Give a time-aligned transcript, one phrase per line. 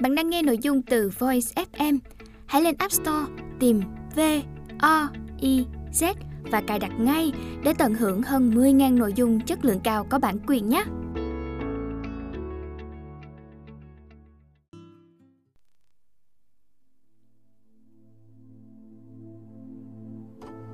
[0.00, 1.98] Bạn đang nghe nội dung từ Voice FM.
[2.46, 3.80] Hãy lên App Store tìm
[4.16, 4.20] V
[4.78, 5.08] O
[5.40, 6.14] I Z
[6.50, 7.32] và cài đặt ngay
[7.64, 10.84] để tận hưởng hơn 10.000 nội dung chất lượng cao có bản quyền nhé.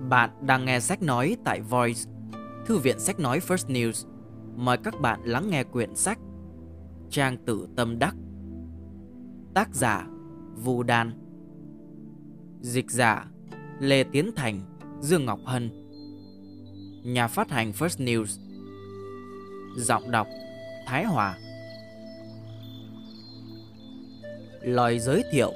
[0.08, 2.00] Bạn đang nghe sách nói tại Voice,
[2.66, 4.08] thư viện sách nói First News.
[4.56, 6.18] Mời các bạn lắng nghe quyển sách
[7.10, 8.14] Trang tử tâm đắc
[9.54, 10.06] Tác giả,
[10.54, 11.12] Vu Đan.
[12.60, 13.26] Dịch giả,
[13.80, 14.60] Lê Tiến Thành,
[15.00, 15.70] Dương Ngọc Hân.
[17.04, 18.38] Nhà phát hành First News.
[19.76, 20.26] Giọng đọc,
[20.86, 21.38] Thái Hòa.
[24.60, 25.52] Lời giới thiệu.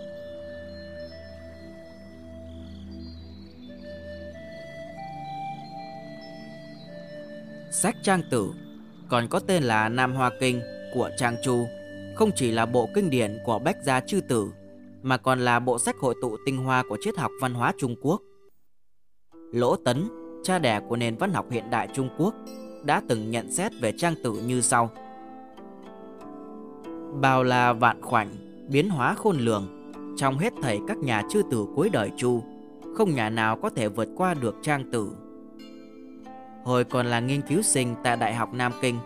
[7.71, 8.53] Sách Trang Tử,
[9.09, 10.63] còn có tên là Nam Hoa Kinh
[10.95, 11.67] của Trang Chu
[12.15, 14.53] không chỉ là bộ kinh điển của Bách Gia Chư Tử
[15.03, 17.95] mà còn là bộ sách hội tụ tinh hoa của triết học văn hóa Trung
[18.03, 18.21] Quốc.
[19.53, 20.09] Lỗ Tấn,
[20.43, 22.35] cha đẻ của nền văn học hiện đại Trung Quốc,
[22.85, 24.91] đã từng nhận xét về Trang Tử như sau.
[27.21, 28.29] Bao là vạn khoảnh,
[28.69, 32.43] biến hóa khôn lường, trong hết thảy các nhà chư tử cuối đời Chu,
[32.97, 35.09] không nhà nào có thể vượt qua được Trang Tử.
[36.65, 38.99] Hồi còn là nghiên cứu sinh tại Đại học Nam Kinh,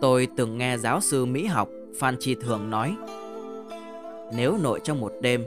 [0.00, 2.96] tôi từng nghe giáo sư Mỹ học Phan Chi Thường nói,
[4.36, 5.44] Nếu nội trong một đêm,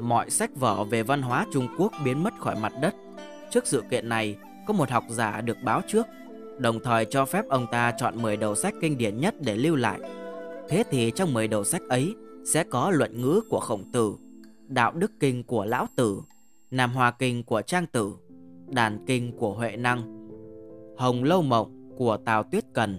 [0.00, 2.94] Mọi sách vở về văn hóa Trung Quốc biến mất khỏi mặt đất,
[3.50, 6.06] Trước sự kiện này, Có một học giả được báo trước,
[6.58, 9.76] Đồng thời cho phép ông ta chọn 10 đầu sách kinh điển nhất để lưu
[9.76, 10.00] lại.
[10.68, 14.16] Thế thì trong 10 đầu sách ấy Sẽ có luận ngữ của khổng tử,
[14.66, 16.20] Đạo đức kinh của lão tử,
[16.70, 18.12] Nam Hoa kinh của trang tử,
[18.66, 20.28] Đàn kinh của Huệ Năng,
[20.98, 22.98] Hồng Lâu Mộng của Tào Tuyết Cần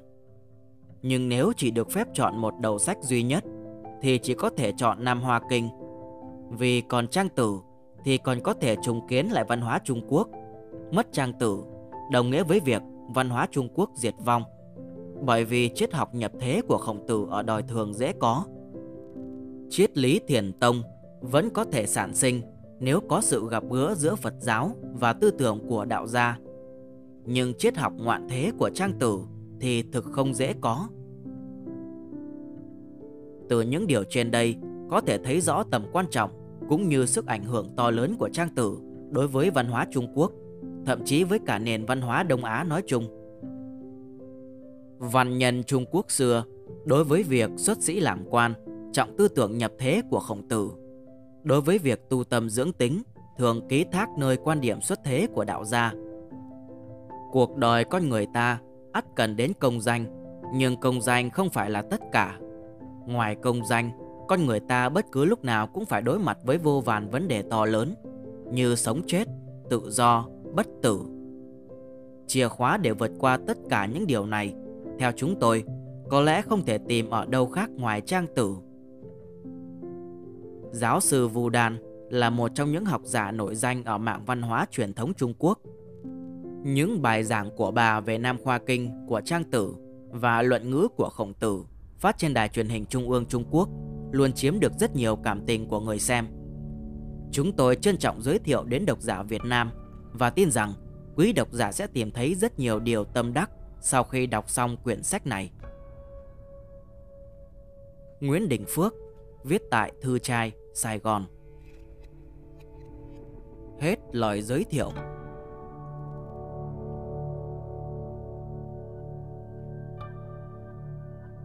[1.01, 3.43] nhưng nếu chỉ được phép chọn một đầu sách duy nhất,
[4.01, 5.69] Thì chỉ có thể chọn Nam Hoa Kinh.
[6.49, 7.59] Vì còn Trang Tử,
[8.03, 10.27] Thì còn có thể trùng kiến lại văn hóa Trung Quốc.
[10.91, 11.63] Mất Trang Tử,
[12.11, 12.81] Đồng nghĩa với việc
[13.15, 14.43] văn hóa Trung Quốc diệt vong.
[15.21, 18.45] Bởi vì triết học nhập thế của khổng tử ở đời thường dễ có.
[19.69, 20.83] Triết lý thiền tông
[21.21, 22.41] vẫn có thể sản sinh
[22.79, 26.39] nếu có sự gặp gỡ giữa Phật giáo và tư tưởng của đạo gia.
[27.25, 29.19] Nhưng triết học ngoạn thế của Trang Tử
[29.59, 30.87] thì thực không dễ có.
[33.49, 34.55] Từ những điều trên đây
[34.89, 36.31] có thể thấy rõ tầm quan trọng
[36.69, 38.77] cũng như sức ảnh hưởng to lớn của Trang Tử
[39.11, 40.31] đối với văn hóa Trung Quốc,
[40.85, 43.03] thậm chí với cả nền văn hóa Đông Á nói chung.
[44.97, 46.43] Văn nhân Trung Quốc xưa
[46.85, 48.53] đối với việc xuất sĩ làm quan,
[48.91, 50.71] trọng tư tưởng nhập thế của khổng tử,
[51.43, 53.01] đối với việc tu tâm dưỡng tính,
[53.37, 55.93] thường ký thác nơi quan điểm xuất thế của đạo gia.
[57.31, 58.59] Cuộc đời con người ta
[58.91, 60.05] ắt cần đến công danh,
[60.53, 62.39] nhưng công danh không phải là tất cả.
[63.07, 63.91] Ngoài công danh,
[64.27, 67.27] con người ta bất cứ lúc nào cũng phải đối mặt với vô vàn vấn
[67.27, 67.95] đề to lớn
[68.51, 69.27] như sống chết,
[69.69, 71.01] tự do, bất tử.
[72.27, 74.55] Chìa khóa để vượt qua tất cả những điều này,
[74.99, 75.63] theo chúng tôi,
[76.09, 78.55] có lẽ không thể tìm ở đâu khác ngoài trang tử.
[80.71, 81.77] Giáo sư Vu Đan
[82.09, 85.33] là một trong những học giả nổi danh ở mạng văn hóa truyền thống Trung
[85.39, 85.59] Quốc
[86.63, 89.75] những bài giảng của bà về Nam Khoa Kinh của Trang Tử
[90.09, 91.63] và luận ngữ của Khổng Tử
[91.97, 93.69] phát trên đài truyền hình Trung ương Trung Quốc
[94.11, 96.27] luôn chiếm được rất nhiều cảm tình của người xem.
[97.31, 99.71] Chúng tôi trân trọng giới thiệu đến độc giả Việt Nam
[100.13, 100.73] và tin rằng
[101.15, 103.49] quý độc giả sẽ tìm thấy rất nhiều điều tâm đắc
[103.81, 105.51] sau khi đọc xong quyển sách này.
[108.19, 108.93] Nguyễn Đình Phước
[109.43, 111.25] Viết tại Thư Trai, Sài Gòn
[113.79, 114.91] Hết lời giới thiệu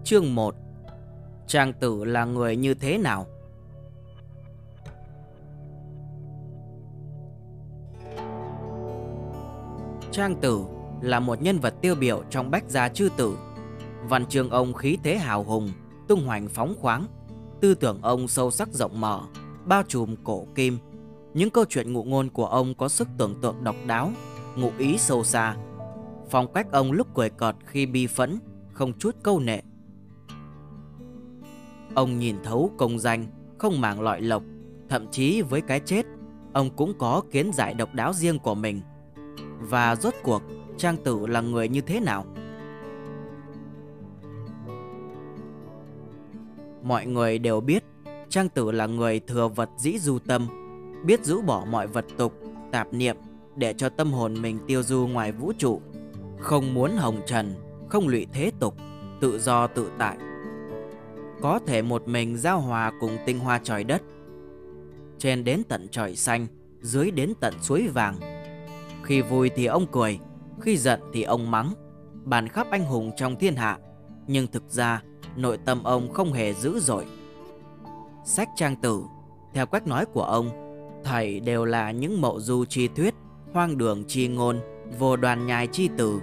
[0.05, 0.55] Chương 1
[1.47, 3.27] Trang tử là người như thế nào?
[10.13, 10.65] Trang tử
[11.03, 13.39] là một nhân vật tiêu biểu trong bách gia chư tử.
[14.09, 15.71] Văn chương ông khí thế hào hùng,
[16.09, 17.07] tung hoành phóng khoáng.
[17.61, 19.21] Tư tưởng ông sâu sắc rộng mở,
[19.65, 20.79] bao trùm cổ kim.
[21.35, 24.11] Những câu chuyện ngụ ngôn của ông có sức tưởng tượng độc đáo,
[24.57, 25.57] ngụ ý sâu xa.
[26.31, 28.39] Phong cách ông lúc cười cợt khi bi phẫn,
[28.73, 29.62] không chút câu nệ.
[31.94, 33.26] Ông nhìn thấu công danh,
[33.58, 34.43] không màng loại lộc,
[34.88, 36.06] thậm chí với cái chết,
[36.52, 38.81] ông cũng có kiến giải độc đáo riêng của mình.
[39.61, 40.43] Và rốt cuộc,
[40.76, 42.25] Trang Tử là người như thế nào?
[46.82, 47.85] Mọi người đều biết,
[48.29, 50.47] Trang Tử là người thừa vật dĩ du tâm,
[51.06, 52.32] biết rũ bỏ mọi vật tục,
[52.73, 53.17] tạp niệm
[53.56, 55.81] để cho tâm hồn mình tiêu du ngoài vũ trụ,
[56.38, 57.55] không muốn hồng trần,
[57.88, 58.75] không lụy thế tục,
[59.20, 60.17] tự do tự tại
[61.44, 64.02] có thể một mình giao hòa cùng tinh hoa trời đất.
[65.19, 66.46] Trên đến tận trời xanh,
[66.81, 68.17] Dưới đến tận suối vàng.
[69.02, 70.19] Khi vui thì ông cười,
[70.61, 71.75] Khi giận thì ông mắng.
[72.25, 73.79] Bàn khắp anh hùng trong thiên hạ,
[74.26, 75.02] Nhưng thực ra,
[75.37, 77.06] nội tâm ông không hề dữ dội.
[78.25, 79.02] Sách trang tử,
[79.55, 80.50] Theo cách nói của ông,
[81.05, 83.14] Thầy đều là những mậu du chi thuyết,
[83.52, 84.61] Hoang đường chi ngôn,
[84.99, 86.20] Vô đoàn nhai chi tử.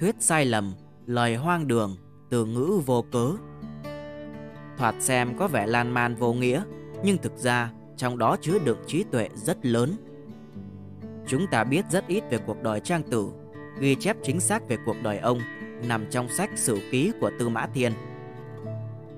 [0.00, 0.74] Thuyết sai lầm,
[1.06, 1.96] Lời hoang đường,
[2.30, 3.32] Từ ngữ vô cớ.
[4.82, 6.62] Thoạt xem có vẻ lan man vô nghĩa,
[7.04, 9.96] Nhưng thực ra trong đó chứa đựng trí tuệ rất lớn.
[11.26, 13.28] Chúng ta biết rất ít về cuộc đời trang tử,
[13.80, 15.40] Ghi chép chính xác về cuộc đời ông,
[15.88, 17.92] Nằm trong sách sử ký của Tư Mã Thiên.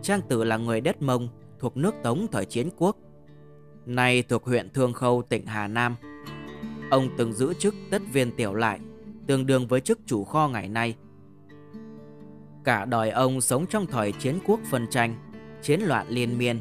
[0.02, 1.28] Trang tử là người đất Mông,
[1.58, 2.96] Thuộc nước Tống thời chiến quốc,
[3.86, 5.96] Nay thuộc huyện Thương Khâu, tỉnh Hà Nam.
[6.90, 8.80] Ông từng giữ chức tất viên tiểu lại,
[9.26, 10.96] Tương đương với chức chủ kho ngày nay.
[12.64, 15.23] Cả đời ông sống trong thời chiến quốc phân tranh
[15.64, 16.60] Chiến loạn liên miên,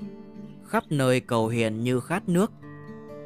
[0.68, 2.52] Khắp nơi cầu hiền như khát nước.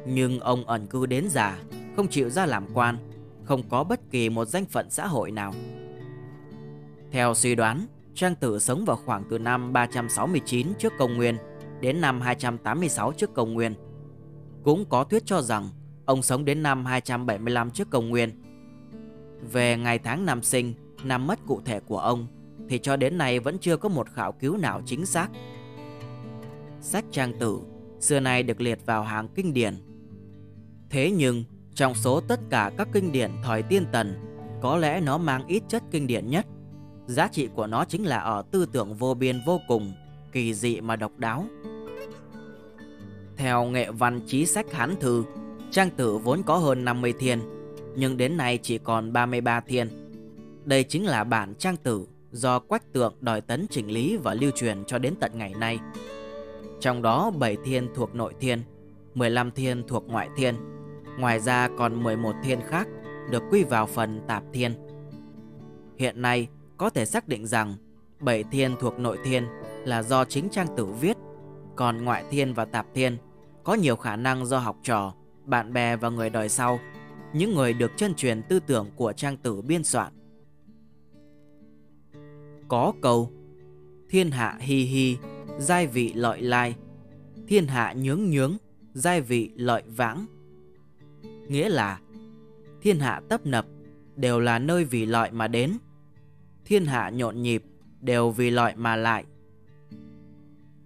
[0.06, 1.58] Nhưng ông ẩn cư đến già,
[1.96, 2.98] Không chịu ra làm quan,
[3.44, 5.54] Không có bất kỳ một danh phận xã hội nào.
[7.10, 11.36] Theo suy đoán, Trang tử sống vào khoảng từ năm 369 trước công nguyên
[11.80, 13.74] Đến năm 286 trước công nguyên.
[14.64, 15.68] Cũng có thuyết cho rằng,
[16.04, 18.42] Ông sống đến năm 275 trước công nguyên.
[19.52, 20.74] Về ngày tháng năm sinh,
[21.04, 22.26] Năm mất cụ thể của ông,
[22.68, 25.28] Thì cho đến nay vẫn chưa có một khảo cứu nào chính xác.
[26.80, 27.60] Sách trang tử,
[28.00, 29.74] Xưa nay được liệt vào hàng kinh điển.
[30.90, 31.44] Thế nhưng,
[31.74, 34.14] Trong số tất cả các kinh điển thời tiên tần,
[34.62, 36.46] Có lẽ nó mang ít chất kinh điển nhất.
[37.06, 39.92] Giá trị của nó chính là ở tư tưởng vô biên vô cùng,
[40.32, 41.44] Kỳ dị mà độc đáo.
[43.36, 45.24] Theo nghệ văn chí sách Hán Thư,
[45.70, 47.40] Trang tử vốn có hơn 50 thiên,
[47.96, 49.88] Nhưng đến nay chỉ còn 33 thiên.
[50.64, 54.50] Đây chính là bản trang tử Do quách tượng đòi tấn chỉnh lý và lưu
[54.50, 55.78] truyền cho đến tận ngày nay.
[56.80, 58.62] Trong đó 7 thiên thuộc nội thiên
[59.14, 60.54] 15 thiên thuộc ngoại thiên
[61.18, 62.88] Ngoài ra còn 11 thiên khác
[63.30, 64.72] Được quy vào phần tạp thiên
[65.98, 67.74] Hiện nay có thể xác định rằng
[68.20, 69.46] bảy thiên thuộc nội thiên
[69.84, 71.16] là do chính trang tử viết,
[71.76, 73.16] còn ngoại thiên và tạp thiên
[73.64, 75.14] có nhiều khả năng do học trò,
[75.44, 76.80] bạn bè và người đời sau,
[77.32, 80.12] những người được chân truyền tư tưởng của trang tử biên soạn.
[82.68, 83.30] Có câu
[84.10, 85.16] Thiên hạ hi hi,
[85.58, 86.76] giai vị lợi lai
[87.48, 88.56] Thiên hạ nhướng nhướng,
[88.94, 90.26] giai vị lợi vãng
[91.48, 92.00] Nghĩa là
[92.82, 93.66] Thiên hạ tấp nập
[94.16, 95.78] đều là nơi vì lợi mà đến
[96.68, 97.62] thiên hạ nhộn nhịp
[98.00, 99.24] đều vì lợi mà lại.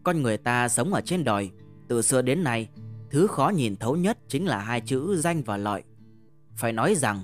[0.02, 1.50] Con người ta sống ở trên đời,
[1.88, 2.68] từ xưa đến nay,
[3.10, 5.82] thứ khó nhìn thấu nhất chính là hai chữ danh và lợi.
[6.56, 7.20] Phải nói rằng,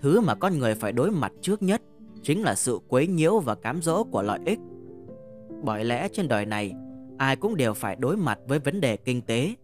[0.00, 1.82] thứ mà con người phải đối mặt trước nhất
[2.22, 4.58] chính là sự quấy nhiễu và cám dỗ của lợi ích.
[5.62, 6.72] Bởi lẽ trên đời này,
[7.20, 9.54] ai cũng đều phải đối mặt với vấn đề kinh tế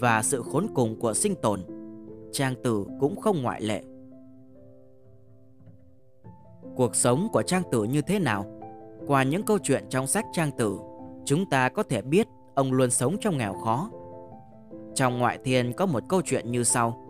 [0.00, 1.60] và sự khốn cùng của sinh tồn.
[2.32, 3.82] Trang tử cũng không ngoại lệ.
[6.76, 8.44] Cuộc sống của Trang Tử như thế nào?
[9.06, 10.78] Qua những câu chuyện trong sách Trang Tử,
[11.24, 13.90] chúng ta có thể biết ông luôn sống trong nghèo khó.
[14.94, 17.08] Trong ngoại thiên có một câu chuyện như sau.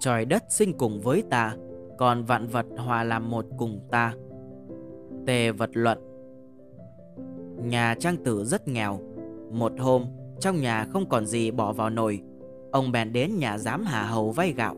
[0.00, 1.56] Trời đất sinh cùng với ta,
[1.98, 4.14] còn vạn vật hòa làm một cùng ta.
[5.26, 6.15] Tề vật luận
[7.64, 9.00] Nhà Trang Tử rất nghèo.
[9.50, 10.04] Một hôm,
[10.40, 12.22] trong nhà không còn gì bỏ vào nồi,
[12.72, 14.76] ông bèn đến nhà giám Hà Hầu vay gạo.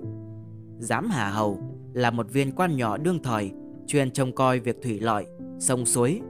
[0.78, 1.58] Giám Hà Hầu
[1.92, 3.50] là một viên quan nhỏ đương thời,
[3.86, 5.26] chuyên trông coi việc thủy lợi,
[5.58, 6.20] sông suối.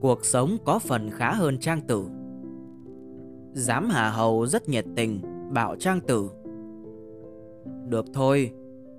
[0.00, 2.06] Cuộc sống có phần khá hơn Trang Tử.
[3.52, 5.20] Giám Hà Hầu rất nhiệt tình,
[5.52, 6.30] bảo Trang Tử.
[7.88, 8.50] Được thôi,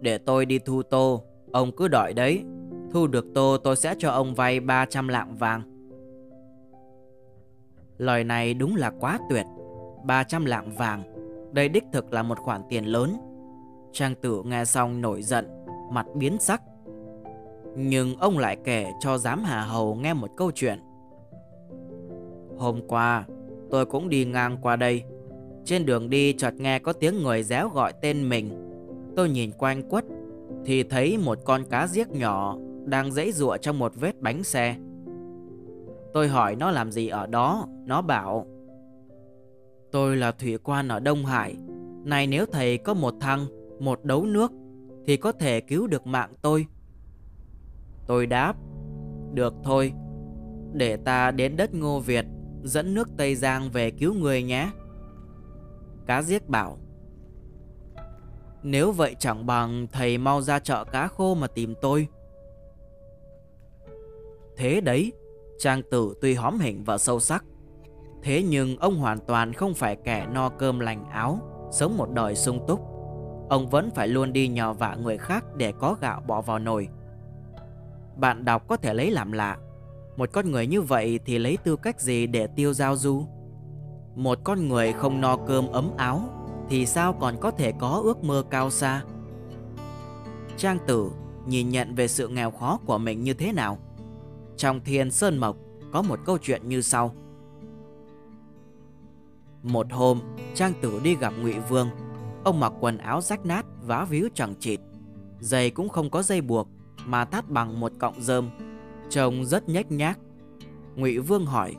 [0.01, 2.44] để tôi đi thu tô, ông cứ đợi đấy.
[2.92, 5.75] Thu được tô tôi sẽ cho ông vay 300 lạng vàng.
[7.98, 9.46] Lời này đúng là quá tuyệt.
[10.04, 11.04] 300 lạng vàng,
[11.52, 13.18] đây đích thực là một khoản tiền lớn.
[13.92, 16.62] Trang tử nghe xong nổi giận, mặt biến sắc.
[17.75, 20.80] Nhưng ông lại kể cho giám Hà Hầu nghe một câu chuyện.
[22.58, 23.25] Hôm qua,
[23.72, 25.04] tôi cũng đi ngang qua đây.
[25.66, 28.50] Trên đường đi chợt nghe có tiếng người réo gọi tên mình.
[29.16, 30.06] Tôi nhìn quanh quất,
[30.66, 34.75] thì thấy một con cá giếc nhỏ đang dãy ruộng trong một vết bánh xe.
[36.15, 38.45] Tôi hỏi nó làm gì ở đó, nó bảo
[39.91, 41.55] Tôi là thủy quan ở Đông Hải
[42.03, 43.45] Này nếu thầy có một thăng,
[43.79, 44.51] một đấu nước
[45.05, 46.65] thì có thể cứu được mạng tôi.
[48.07, 48.55] Tôi đáp,
[49.34, 49.93] được thôi,
[50.74, 52.25] để ta đến đất Ngô Việt
[52.63, 54.69] dẫn nước Tây Giang về cứu người nhé.
[56.05, 56.77] Cá giết bảo,
[58.63, 62.07] nếu vậy chẳng bằng thầy mau ra chợ cá khô mà tìm tôi.
[64.57, 65.12] Thế đấy,
[65.59, 67.45] Trang tử tuy hóm hình và sâu sắc,
[68.24, 71.39] Thế nhưng ông hoàn toàn không phải kẻ no cơm lành áo,
[71.71, 72.79] Sống một đời sung túc.
[73.50, 76.88] Ông vẫn phải luôn đi nhờ vả người khác để có gạo bỏ vào nồi.
[78.15, 79.57] Bạn đọc có thể lấy làm lạ,
[80.17, 83.24] Một con người như vậy thì lấy tư cách gì để tiêu giao du?
[84.15, 86.21] Một con người không no cơm ấm áo
[86.69, 89.03] Thì sao còn có thể có ước mơ cao xa?
[90.57, 91.12] Trang tử
[91.47, 93.77] nhìn nhận về sự nghèo khó của mình như thế nào?
[94.57, 95.57] Trong thiên sơn mộc
[95.91, 97.15] có một câu chuyện như sau
[99.63, 100.19] Một hôm
[100.53, 101.89] Trang tử đi gặp ngụy Vương
[102.45, 104.79] Ông mặc quần áo rách nát, vá víu chẳng chịt.
[105.39, 106.67] Giày cũng không có dây buộc,
[107.05, 108.50] mà thắt bằng một cọng rơm.
[109.09, 110.19] Trông rất nhếch nhác.
[110.95, 111.75] Ngụy Vương hỏi.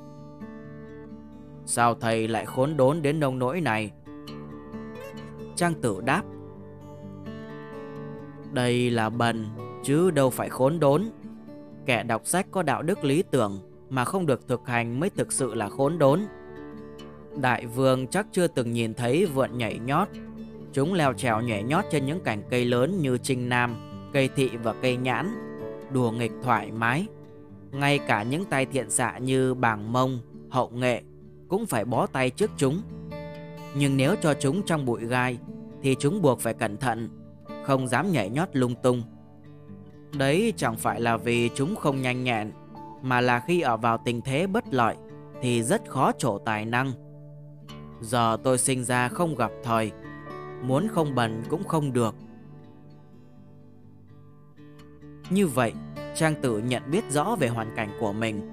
[1.67, 3.93] Sao thầy lại khốn đốn đến nông nỗi này?
[5.57, 6.23] Trang tử đáp.
[8.53, 9.47] Đây là bần,
[9.83, 11.11] chứ đâu phải khốn đốn.
[11.87, 15.33] Kẻ đọc sách có đạo đức lý tưởng mà không được thực hành mới thực
[15.33, 16.21] sự là khốn đốn.
[17.41, 20.09] Đại vương chắc chưa từng nhìn thấy vượn nhảy nhót
[20.77, 23.77] Chúng leo trèo nhảy nhót trên những cành cây lớn như trinh nam,
[24.13, 25.27] cây thị và cây nhãn,
[25.93, 27.07] đùa nghịch thoải mái.
[27.71, 31.03] Ngay cả những tay thiện xạ như bàng mông, hậu nghệ
[31.49, 32.83] cũng phải bó tay trước chúng.
[33.77, 35.39] Nhưng nếu cho chúng trong bụi gai
[35.83, 37.09] thì chúng buộc phải cẩn thận,
[37.65, 39.03] không dám nhảy nhót lung tung.
[40.19, 42.53] Đấy chẳng phải là vì chúng không nhanh nhẹn,
[43.03, 44.97] mà là khi ở vào tình thế bất lợi
[45.43, 46.93] thì rất khó trổ tài năng.
[48.01, 49.93] Giờ tôi sinh ra không gặp thời,
[50.63, 52.15] muốn không bần cũng không được.
[55.31, 55.73] Như vậy,
[56.15, 58.51] Trang Tử nhận biết rõ về hoàn cảnh của mình.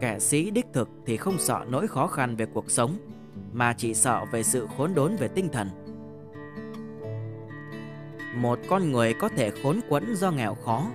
[0.00, 2.96] Kẻ sĩ đích thực thì không sợ nỗi khó khăn về cuộc sống,
[3.52, 5.68] mà chỉ sợ về sự khốn đốn về tinh thần.
[8.34, 10.86] Một con người có thể khốn quẫn do nghèo khó,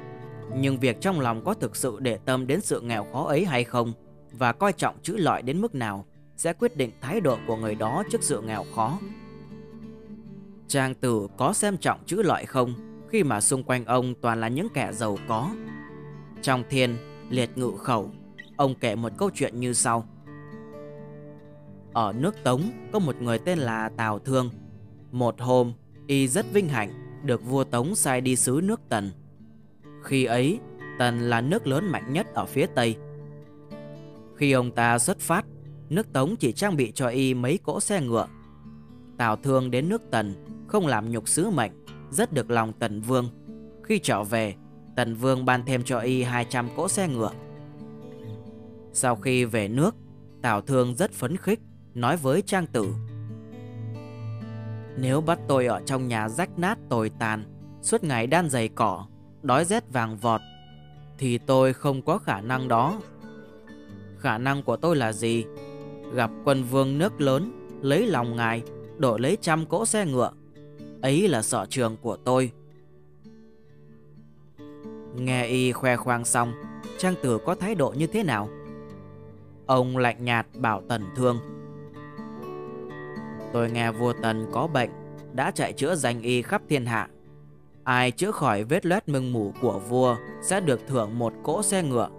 [0.56, 3.64] nhưng việc trong lòng có thực sự để tâm đến sự nghèo khó ấy hay
[3.64, 3.94] không
[4.32, 6.06] và coi trọng chữ lợi đến mức nào
[6.38, 9.00] sẽ quyết định thái độ của người đó trước sự nghèo khó.
[10.68, 12.74] Trang tử có xem trọng chữ lợi không
[13.10, 15.50] khi mà xung quanh ông toàn là những kẻ giàu có.
[16.42, 16.98] Trong thiên,
[17.30, 18.12] liệt ngự khẩu,
[18.58, 20.06] ông kể một câu chuyện như sau.
[21.94, 24.50] Ở nước Tống có một người tên là Tào Thương.
[25.12, 25.74] Một hôm,
[26.08, 29.12] y rất vinh hạnh được vua Tống sai đi xứ nước Tần.
[30.04, 30.60] Khi ấy,
[31.00, 32.96] Tần là nước lớn mạnh nhất ở phía Tây.
[34.36, 35.46] Khi ông ta xuất phát,
[35.90, 38.28] nước Tống chỉ trang bị cho y mấy cỗ xe ngựa.
[39.18, 40.34] Tào Thương đến nước Tần
[40.68, 41.72] không làm nhục sứ mệnh,
[42.12, 43.30] rất được lòng Tần Vương.
[43.84, 44.56] Khi trở về,
[44.96, 47.32] Tần Vương ban thêm cho y 200 cỗ xe ngựa.
[48.94, 49.96] Sau khi về nước,
[50.42, 51.60] Tào Thương rất phấn khích,
[51.94, 52.88] nói với Trang Tử.
[55.02, 57.44] Nếu bắt tôi ở trong nhà rách nát tồi tàn,
[57.82, 59.06] suốt ngày đan giày cỏ,
[59.42, 60.42] đói rét vàng vọt,
[61.18, 63.02] thì tôi không có khả năng đó.
[64.18, 65.46] Khả năng của tôi là gì?
[66.14, 68.62] Gặp quân vương nước lớn, lấy lòng ngài,
[68.98, 70.32] đổi lấy trăm cỗ xe ngựa,
[71.02, 72.52] Ấy là sở trường của tôi
[75.16, 76.54] Nghe y khoe khoang xong
[76.98, 78.50] Trang tử có thái độ như thế nào
[79.66, 81.40] Ông lạnh nhạt bảo Tần Thương
[83.54, 84.90] Tôi nghe vua Tần có bệnh
[85.34, 87.08] Đã chạy chữa danh y khắp thiên hạ
[87.84, 91.84] Ai chữa khỏi vết loét mưng mủ của vua Sẽ được thưởng một cỗ xe
[91.84, 92.10] ngựa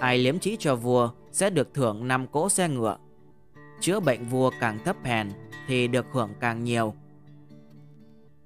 [0.00, 2.96] Ai liếm chỉ cho vua Sẽ được thưởng 5 cỗ xe ngựa
[3.80, 5.28] Chữa bệnh vua càng thấp hèn
[5.68, 6.94] Thì được hưởng càng nhiều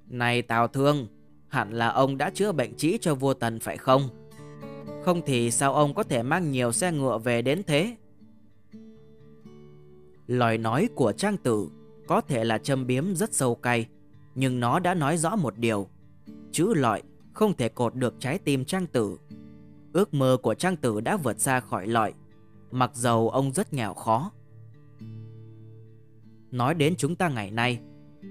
[0.09, 1.07] này Tào Thương,
[1.47, 4.01] hẳn là ông đã chữa bệnh chỉ cho vua Tần phải không?
[5.03, 7.95] Không thì sao ông có thể mang nhiều xe ngựa về đến thế?
[10.27, 11.69] Lời nói của Trang Tử
[12.09, 13.87] có thể là châm biếm rất sâu cay,
[14.35, 15.87] nhưng nó đã nói rõ một điều.
[16.51, 19.17] Chữ lợi không thể cột được trái tim Trang Tử.
[19.93, 22.13] Ước mơ của Trang Tử đã vượt xa khỏi lợi,
[22.71, 24.31] mặc dầu ông rất nghèo khó.
[26.51, 27.79] Nói đến chúng ta ngày nay,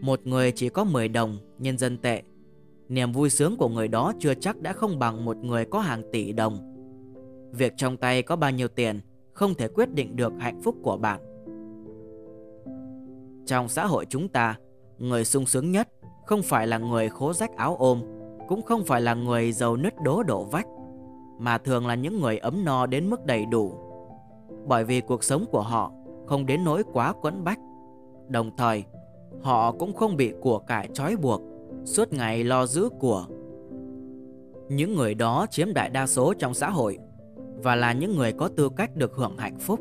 [0.01, 2.23] một người chỉ có 10 đồng nhân dân tệ
[2.89, 6.03] Niềm vui sướng của người đó chưa chắc đã không bằng một người có hàng
[6.13, 6.75] tỷ đồng
[7.53, 9.01] Việc trong tay có bao nhiêu tiền
[9.33, 11.28] không thể quyết định được hạnh phúc của bạn
[13.49, 14.57] trong xã hội chúng ta,
[14.99, 15.89] người sung sướng nhất
[16.27, 18.03] không phải là người khố rách áo ôm
[18.49, 20.67] Cũng không phải là người giàu nứt đố đổ vách
[21.39, 23.73] Mà thường là những người ấm no đến mức đầy đủ.
[24.67, 25.93] Bởi vì cuộc sống của họ
[26.27, 27.59] không đến nỗi quá quẫn bách.
[28.29, 28.85] Đồng thời
[29.43, 31.43] Họ cũng không bị của cải trói buộc
[31.85, 33.27] Suốt ngày lo giữ của.
[34.69, 36.99] Những người đó chiếm đại đa số trong xã hội
[37.63, 39.81] Và là những người có tư cách được hưởng hạnh phúc.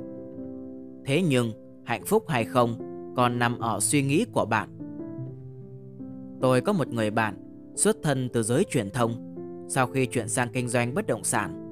[1.05, 1.51] Thế nhưng
[1.85, 2.86] hạnh phúc hay không
[3.17, 4.69] còn nằm ở suy nghĩ của bạn.
[6.41, 7.43] Tôi có một người bạn
[7.75, 9.35] Xuất thân từ giới truyền thông.
[9.69, 11.63] Sau khi chuyển sang kinh doanh bất động sản,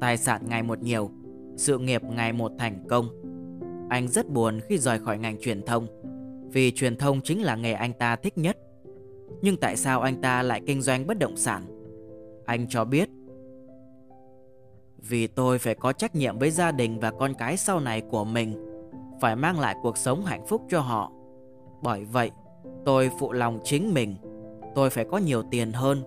[0.00, 1.10] Tài sản ngày một nhiều,
[1.56, 3.08] Sự nghiệp ngày một thành công.
[3.90, 5.86] Anh rất buồn khi rời khỏi ngành truyền thông,
[6.52, 8.56] Vì truyền thông chính là nghề anh ta thích nhất.
[9.42, 11.62] Nhưng tại sao anh ta lại kinh doanh bất động sản?
[12.44, 13.08] Anh cho biết,
[14.98, 18.24] Vì tôi phải có trách nhiệm với gia đình và con cái sau này của
[18.24, 18.73] mình.
[19.24, 21.12] Phải mang lại cuộc sống hạnh phúc cho họ.
[21.82, 22.30] Bởi vậy,
[22.84, 24.16] tôi phụ lòng chính mình.
[24.74, 26.02] Tôi phải có nhiều tiền hơn.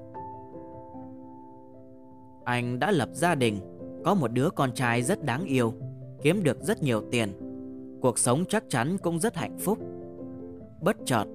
[2.44, 3.60] Anh đã lập gia đình,
[4.06, 5.74] Có một đứa con trai rất đáng yêu,
[6.22, 7.30] Kiếm được rất nhiều tiền.
[8.02, 9.80] Cuộc sống chắc chắn cũng rất hạnh phúc.
[10.82, 11.26] Bất chợt,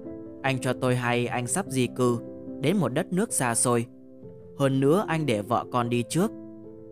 [0.41, 2.17] Anh cho tôi hay anh sắp di cư
[2.61, 3.85] Đến một đất nước xa xôi.
[4.59, 6.31] Hơn nữa anh để vợ con đi trước.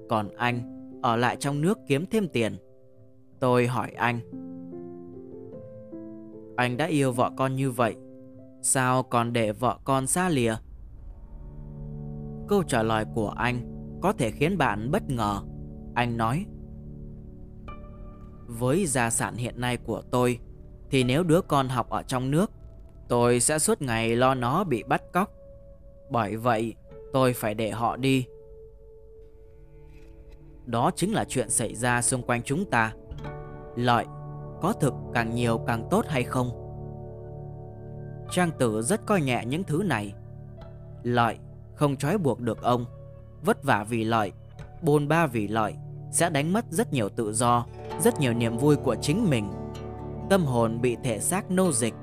[0.09, 0.61] Còn anh
[1.01, 2.57] Ở lại trong nước kiếm thêm tiền.
[3.39, 4.19] Tôi hỏi anh
[6.61, 7.95] anh đã yêu vợ con như vậy,
[8.61, 10.55] Sao còn để vợ con xa lìa?
[12.47, 13.61] Câu trả lời của anh
[14.01, 15.41] Có thể khiến bạn bất ngờ.
[15.95, 16.45] Anh nói,
[18.47, 20.39] Với gia sản hiện nay của tôi,
[20.89, 22.51] Thì nếu đứa con học ở trong nước,
[23.07, 25.31] Tôi sẽ suốt ngày lo nó bị bắt cóc.
[26.11, 26.75] Bởi vậy,
[27.13, 28.25] tôi phải để họ đi.
[30.65, 32.93] Đó chính là chuyện xảy ra xung quanh chúng ta.
[33.75, 34.05] Lợi
[34.61, 36.51] có thực càng nhiều càng tốt hay không?
[38.31, 40.13] Trang tử rất coi nhẹ những thứ này.
[41.03, 41.37] Lợi,
[41.75, 42.85] không trói buộc được ông.
[43.45, 44.31] Vất vả vì lợi
[44.81, 45.75] Bôn ba vì lợi,
[46.11, 47.65] Sẽ đánh mất rất nhiều tự do,
[47.99, 49.51] Rất nhiều niềm vui của chính mình.
[50.29, 51.93] Tâm hồn bị thể xác nô dịch.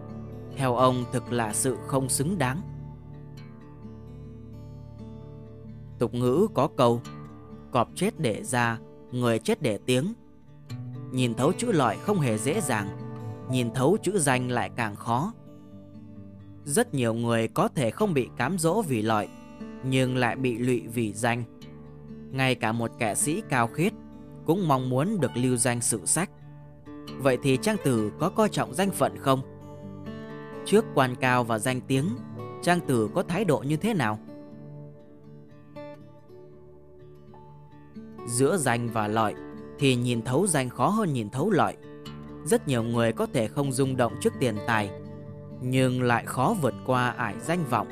[0.57, 2.63] Theo ông thực là sự không xứng đáng.
[5.99, 7.01] Tục ngữ có câu,
[7.71, 8.79] Cọp chết để ra,
[9.13, 10.15] Người chết để tiếng.
[11.13, 12.89] Nhìn thấu chữ lợi không hề dễ dàng,
[13.51, 15.33] Nhìn thấu chữ danh lại càng khó
[16.69, 19.29] rất nhiều người có thể không bị cám dỗ vì lợi
[19.85, 21.45] Nhưng lại bị lụy vì danh
[22.31, 23.93] Ngay cả một kẻ sĩ cao khiết
[24.47, 26.31] Cũng mong muốn được lưu danh sự sách
[27.19, 29.43] Vậy thì Trang Tử có coi trọng danh phận không?
[30.67, 32.09] Trước quan cao và danh tiếng,
[32.63, 34.19] Trang Tử có thái độ như thế nào?
[38.27, 39.35] Giữa danh và lợi
[39.79, 41.77] thì nhìn thấu danh khó hơn nhìn thấu lợi
[42.45, 44.91] Rất nhiều người có thể không rung động trước tiền tài
[45.61, 47.89] nhưng lại khó vượt qua ải danh vọng.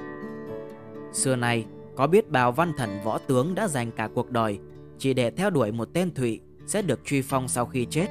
[1.12, 4.58] Xưa nay, có biết bao văn thần võ tướng đã dành cả cuộc đời
[4.98, 8.06] chỉ để theo đuổi một tên Thụy sẽ được truy phong sau khi chết.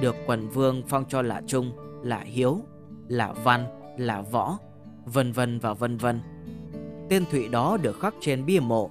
[0.00, 2.60] Được quần vương phong cho là Trung, là Hiếu,
[3.08, 3.66] là Văn,
[3.98, 4.58] là Võ,
[5.04, 6.20] vân vân và vân vân.
[7.08, 8.90] Tên Thụy đó được khắc trên bia mộ,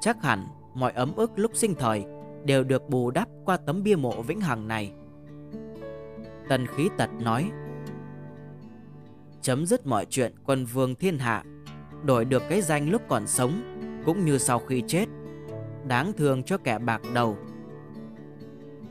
[0.00, 2.04] chắc hẳn mọi ấm ức lúc sinh thời
[2.44, 4.92] đều được bù đắp qua tấm bia mộ vĩnh hằng này.
[6.48, 7.50] Tần khí tật nói
[9.42, 11.44] chấm dứt mọi chuyện quân vương thiên hạ,
[12.04, 13.62] đổi được cái danh lúc còn sống
[14.06, 15.04] cũng như sau khi chết,
[15.86, 17.36] đáng thương cho kẻ bạc đầu.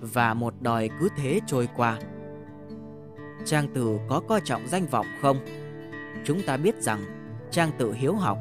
[0.02, 2.00] Và một đời cứ thế trôi qua.
[3.46, 5.38] Trang tử có coi trọng danh vọng không?
[6.26, 7.20] Chúng ta biết rằng
[7.52, 8.38] Trang tử hiếu học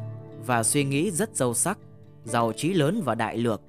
[0.47, 1.79] và suy nghĩ rất sâu sắc,
[2.25, 3.61] giàu trí lớn và đại lược.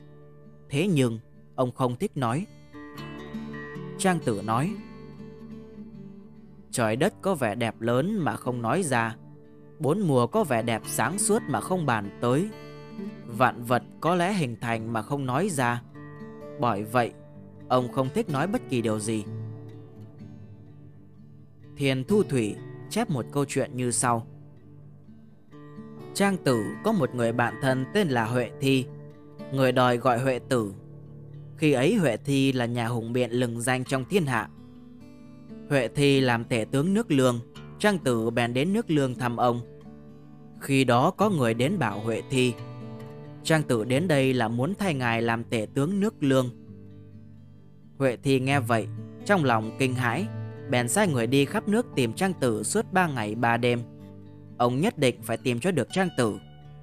[0.69, 1.19] Thế nhưng,
[1.59, 2.45] ông không thích nói.
[3.97, 4.75] Trang tử nói,
[6.71, 9.15] Trời đất có vẻ đẹp lớn mà không nói ra.
[9.79, 12.49] Bốn mùa có vẻ đẹp sáng suốt mà không bàn tới.
[13.25, 15.81] Vạn vật có lẽ hình thành mà không nói ra.
[16.59, 17.13] Bởi vậy
[17.69, 19.23] Ông không thích nói bất kỳ điều gì.
[21.77, 22.55] Thiền Thu Thủy
[22.89, 24.27] chép một câu chuyện như sau.
[26.13, 28.85] Trang tử có một người bạn thân tên là Huệ Thi.
[29.53, 30.73] Người đòi gọi Huệ Tử
[31.59, 34.49] khi ấy Huệ Thi là nhà hùng biện lừng danh trong thiên hạ.
[35.69, 37.39] Huệ Thi làm tể tướng nước lương,
[37.79, 39.61] Trang tử bèn đến nước lương thăm ông.
[40.59, 42.53] Khi đó có người đến bảo Huệ Thi,
[43.43, 46.49] Trang tử đến đây là muốn thay ngài làm tể tướng nước lương.
[47.97, 48.87] Huệ Thi nghe vậy,
[49.25, 50.27] Trong lòng kinh hãi,
[50.69, 53.81] Bèn sai người đi khắp nước tìm Trang tử suốt 3 ngày 3 đêm.
[54.57, 56.39] Ông nhất định phải tìm cho được Trang tử,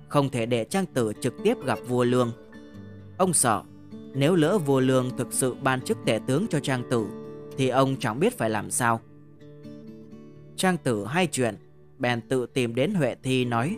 [0.08, 2.32] Không thể để Trang tử trực tiếp gặp vua lương.
[3.18, 3.62] Ông sợ
[4.18, 7.06] nếu lỡ vua lương thực sự ban chức tể tướng cho Trang tử
[7.56, 9.00] thì ông chẳng biết phải làm sao.
[10.56, 11.56] Trang tử hay chuyện,
[11.98, 13.76] bèn tự tìm đến Huệ Thi nói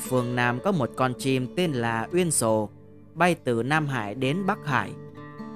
[0.00, 2.68] Phương Nam có một con chim tên là Uyên Sồ,
[3.14, 4.90] bay từ Nam Hải đến Bắc Hải.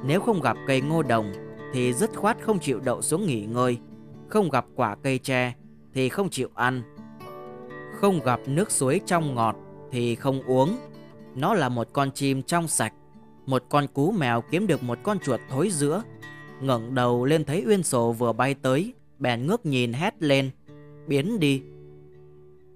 [0.04, 1.32] Nếu không gặp cây ngô đồng
[1.72, 3.78] thì dứt khoát không chịu đậu xuống nghỉ ngơi,
[4.28, 5.54] không gặp quả cây tre
[5.94, 6.82] thì không chịu ăn.
[8.00, 9.56] Không gặp nước suối trong ngọt
[9.90, 10.76] thì không uống.
[11.36, 12.92] Nó là một con chim trong sạch,
[13.46, 16.02] một con cú mèo kiếm được một con chuột thối giữa.
[16.60, 20.50] Ngẩng đầu lên thấy Uyên Sổ vừa bay tới, bèn ngước nhìn hét lên,
[21.06, 21.62] biến đi.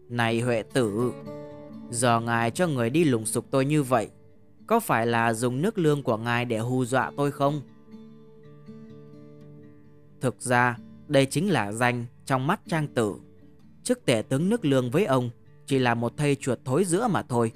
[0.09, 1.12] Này Huệ tử,
[1.90, 4.09] giờ ngài cho người đi lùng sục tôi như vậy,
[4.66, 7.62] Có phải là dùng nước lương của ngài để hù dọa tôi không?
[10.20, 10.77] Thực ra
[11.09, 13.14] đây chính là danh trong mắt trang tử.
[13.83, 15.31] Chức tể tướng nước lương với ông
[15.66, 17.53] Chỉ là một thây chuột thối giữa mà thôi.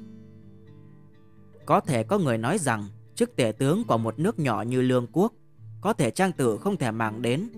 [1.67, 5.07] Có thể có người nói rằng Chức tể tướng của một nước nhỏ như lương
[5.13, 5.33] quốc,
[5.81, 7.49] Có thể trang tử không thể màng đến.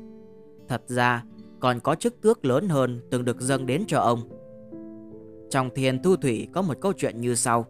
[0.69, 1.25] Thật ra,
[1.61, 4.21] còn có chức tước lớn hơn từng được dâng đến cho ông.
[5.51, 7.67] Trong thiền thu thủy có một câu chuyện như sau.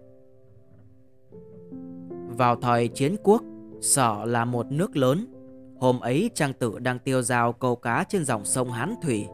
[2.29, 3.43] Vào thời chiến quốc,
[3.81, 5.27] Sở là một nước lớn.
[5.81, 9.27] Hôm ấy, trang tử đang tiêu dao câu cá trên dòng sông Hán Thủy.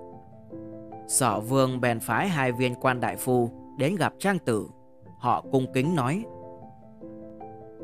[1.09, 4.67] Sở vương bèn phái hai viên quan đại phu đến gặp trang tử.
[5.19, 6.25] Họ cung kính nói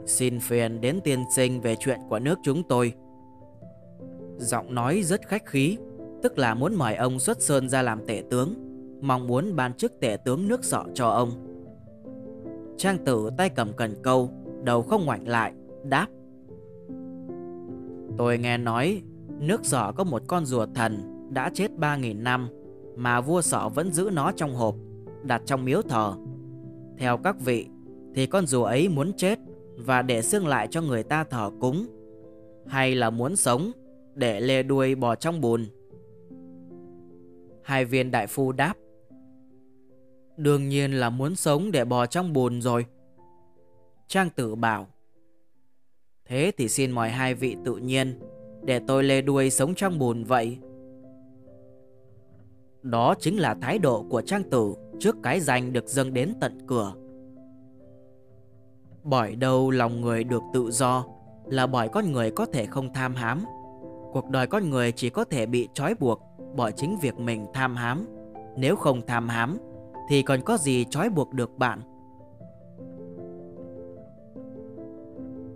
[0.07, 2.93] Xin phiền đến tiên sinh về chuyện của nước chúng tôi.
[4.37, 5.79] Giọng nói rất khách khí,
[6.23, 8.55] Tức là muốn mời ông xuất sơn ra làm tể tướng,
[9.01, 11.31] Mong muốn ban chức tể tướng nước sọ cho ông.
[12.77, 14.31] Trang tử tay cầm cần câu,
[14.65, 15.53] Đầu không ngoảnh lại,
[15.85, 16.07] Đáp.
[18.19, 19.03] Tôi nghe nói,
[19.39, 22.49] nước sọ có một con rùa thần Đã chết 3.000 năm,
[22.97, 24.75] Mà vua sọ vẫn giữ nó trong hộp,
[25.23, 26.15] Đặt trong miếu thờ.
[26.99, 27.67] Theo các vị,
[28.15, 29.39] Thì con rùa ấy muốn chết
[29.79, 31.87] và để xương lại cho người ta thờ cúng,
[32.67, 33.73] Hay là muốn sống
[34.15, 35.67] Để lê đuôi bò trong bùn?
[37.63, 38.75] Hai viên đại phu đáp,
[40.37, 42.87] Đương nhiên là muốn sống để bò trong bùn rồi.
[44.07, 44.87] Trang tử bảo,
[46.25, 48.19] Thế thì xin mời hai vị tự nhiên
[48.65, 50.59] Để tôi lê đuôi sống trong bùn vậy.
[52.83, 56.59] Đó chính là thái độ của trang tử Trước cái danh được dâng đến tận
[56.67, 56.95] cửa.
[59.03, 61.05] Bởi đâu lòng người được tự do
[61.47, 63.45] Là bởi con người có thể không tham hám.
[64.13, 66.21] Cuộc đời con người chỉ có thể bị trói buộc
[66.57, 68.07] Bởi chính việc mình tham hám.
[68.57, 69.59] Nếu không tham hám
[70.09, 71.81] Thì còn có gì trói buộc được bạn?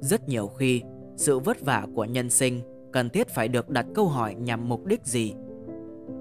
[0.00, 0.82] Rất nhiều khi,
[1.16, 2.60] sự vất vả của nhân sinh
[2.92, 5.34] cần thiết phải được đặt câu hỏi nhằm mục đích gì.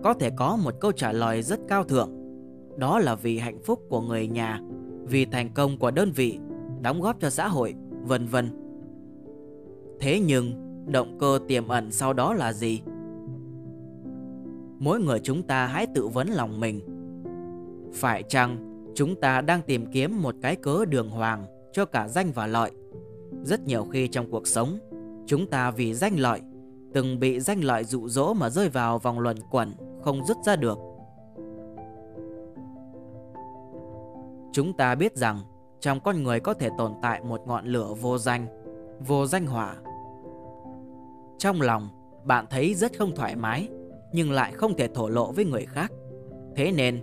[0.03, 2.09] Có thể có một câu trả lời rất cao thượng,
[2.77, 4.59] đó là vì hạnh phúc của người nhà,
[5.03, 6.39] vì thành công của đơn vị,
[6.81, 8.49] đóng góp cho xã hội, vân vân.
[9.99, 10.53] Thế nhưng,
[10.91, 12.81] động cơ tiềm ẩn sau đó là gì?
[14.79, 16.81] Mỗi người chúng ta hãy tự vấn lòng mình.
[17.93, 18.57] Phải chăng
[18.95, 22.71] chúng ta đang tìm kiếm một cái cớ đường hoàng cho cả danh và lợi?
[23.43, 24.77] Rất nhiều khi trong cuộc sống
[25.25, 26.41] Chúng ta vì danh lợi
[26.93, 30.55] Từng bị danh lợi dụ dỗ mà rơi vào vòng luẩn quẩn Không dứt ra
[30.55, 30.77] được
[34.51, 35.39] Chúng ta biết rằng
[35.81, 38.47] trong con người có thể tồn tại một ngọn lửa vô danh
[39.07, 39.75] Vô danh hỏa
[41.37, 41.89] Trong lòng
[42.25, 43.69] Bạn thấy rất không thoải mái
[44.13, 45.91] Nhưng lại không thể thổ lộ với người khác
[46.55, 47.01] Thế nên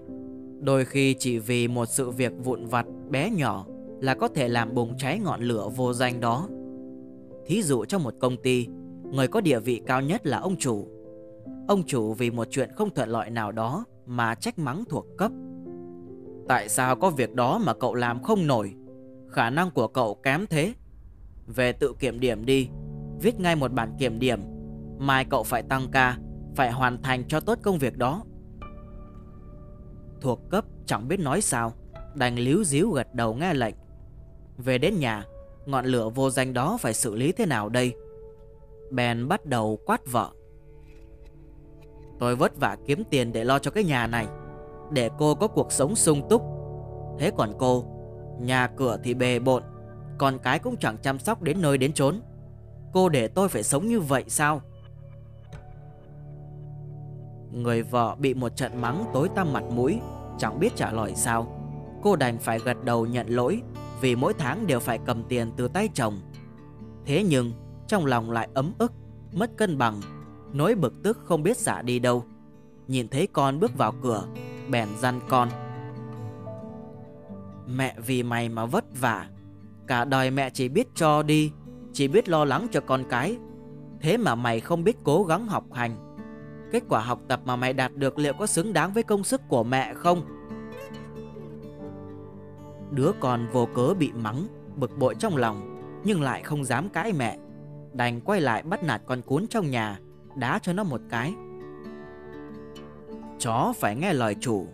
[0.60, 3.66] Đôi khi chỉ vì một sự việc vụn vặt bé nhỏ
[4.00, 6.48] là có thể làm bùng cháy ngọn lửa vô danh đó.
[7.46, 8.66] Thí dụ trong một công ty,
[9.12, 10.88] người có địa vị cao nhất là ông chủ.
[11.68, 15.32] Ông chủ vì một chuyện không thuận lợi nào đó mà trách mắng thuộc cấp.
[16.48, 18.74] Tại sao có việc đó mà cậu làm không nổi?
[19.30, 20.74] Khả năng của cậu kém thế.
[21.46, 22.68] Về tự kiểm điểm đi,
[23.20, 24.40] viết ngay một bản kiểm điểm.
[24.98, 26.18] Mai cậu phải tăng ca,
[26.56, 28.22] phải hoàn thành cho tốt công việc đó.
[30.20, 31.72] Thuộc cấp chẳng biết nói sao,
[32.14, 33.74] đành líu díu gật đầu nghe lệnh.
[34.58, 35.24] Về đến nhà
[35.66, 37.94] Ngọn lửa vô danh đó phải xử lý thế nào đây
[38.90, 40.30] Ben bắt đầu quát vợ
[42.18, 44.26] Tôi vất vả kiếm tiền để lo cho cái nhà này
[44.90, 46.42] để cô có cuộc sống sung túc
[47.18, 47.84] Thế còn cô
[48.40, 49.62] Nhà cửa thì bề bộn
[50.18, 52.20] Con cái cũng chẳng chăm sóc đến nơi đến chốn
[52.92, 54.60] Cô để tôi phải sống như vậy sao
[57.52, 60.00] Người vợ bị một trận mắng tối tăm mặt mũi
[60.38, 61.46] Chẳng biết trả lời sao
[62.02, 63.62] Cô đành phải gật đầu nhận lỗi
[64.00, 66.20] vì mỗi tháng đều phải cầm tiền từ tay chồng.
[67.06, 67.52] Thế nhưng
[67.86, 68.92] trong lòng lại ấm ức,
[69.32, 70.00] mất cân bằng,
[70.52, 72.24] nỗi bực tức không biết xả đi đâu.
[72.86, 74.24] Nhìn thấy con bước vào cửa,
[74.70, 75.48] bèn dăn con.
[77.66, 79.26] Mẹ vì mày mà vất vả,
[79.86, 81.52] cả đời mẹ chỉ biết cho đi,
[81.92, 83.36] chỉ biết lo lắng cho con cái.
[84.00, 85.96] Thế mà mày không biết cố gắng học hành.
[86.72, 89.40] Kết quả học tập mà mày đạt được liệu có xứng đáng với công sức
[89.48, 90.38] của mẹ không?
[92.90, 97.12] Đứa con vô cớ bị mắng Bực bội trong lòng Nhưng lại không dám cãi
[97.12, 97.38] mẹ
[97.92, 99.98] Đành quay lại bắt nạt con cún trong nhà
[100.36, 101.34] Đá cho nó một cái
[103.38, 104.66] Chó phải nghe lời chủ.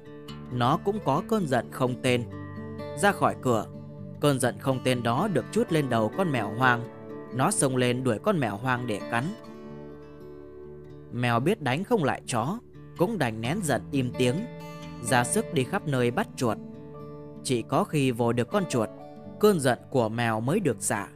[0.52, 2.24] Nó cũng có cơn giận không tên.
[2.98, 3.66] Ra khỏi cửa
[4.20, 6.84] Cơn giận không tên đó được chút lên đầu con mèo hoang.
[7.34, 9.24] Nó xông lên đuổi con mèo hoang để cắn.
[11.12, 12.58] Mèo biết đánh không lại chó
[12.98, 14.36] Cũng đành nén giận im tiếng
[15.02, 16.58] Ra sức đi khắp nơi bắt chuột.
[17.44, 18.88] Chỉ có khi vồ được con chuột
[19.40, 21.08] cơn giận của mèo mới được xả.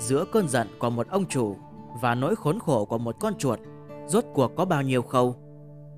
[0.00, 1.56] Giữa cơn giận của một ông chủ
[2.02, 3.58] và nỗi khốn khổ của một con chuột,
[4.06, 5.36] rốt cuộc có bao nhiêu khâu,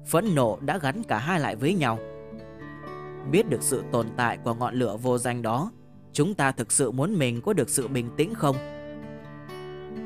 [0.09, 1.99] phẫn nộ đã gắn cả hai lại với nhau.
[3.31, 5.71] Biết được sự tồn tại của ngọn lửa vô danh đó,
[6.13, 8.57] chúng ta thực sự muốn mình có được sự bình tĩnh không?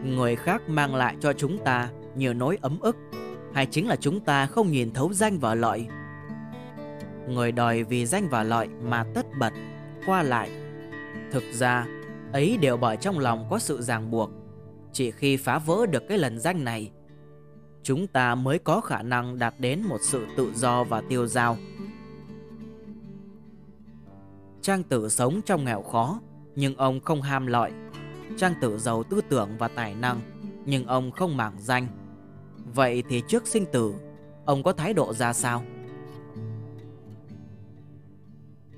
[0.04, 2.96] Người khác mang lại cho chúng ta nhiều nỗi ấm ức,
[3.54, 5.86] hay chính là chúng ta không nhìn thấu danh và lợi?
[7.28, 9.52] Người đòi vì danh và lợi mà tất bật,
[10.06, 10.50] qua lại.
[11.32, 11.86] Thực ra,
[12.32, 14.30] ấy đều bởi trong lòng có sự ràng buộc.
[14.92, 16.90] Chỉ khi phá vỡ được cái lần danh này,
[17.82, 21.56] chúng ta mới có khả năng đạt đến một sự tự do và tiêu dao.
[24.62, 26.20] Trang tử sống trong nghèo khó,
[26.56, 27.72] nhưng ông không ham lợi.
[28.36, 30.20] Trang tử giàu tư tưởng và tài năng,
[30.66, 31.86] nhưng ông không mảng danh.
[32.74, 33.94] Vậy thì trước sinh tử,
[34.44, 35.64] ông có thái độ ra sao?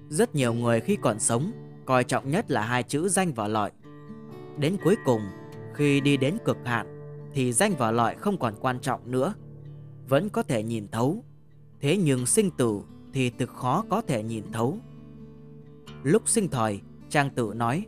[0.08, 1.52] Rất nhiều người khi còn sống
[1.84, 3.70] coi trọng nhất là hai chữ danh và lợi.
[4.58, 5.20] Đến cuối cùng,
[5.74, 6.93] khi đi đến cực hạn,
[7.34, 9.34] thì danh và lợi không còn quan trọng nữa.
[10.08, 11.24] Vẫn có thể nhìn thấu,
[11.80, 12.80] thế nhưng sinh tử
[13.12, 14.78] thì thực khó có thể nhìn thấu.
[16.02, 16.80] Lúc sinh thời,
[17.14, 17.86] Trang Tử nói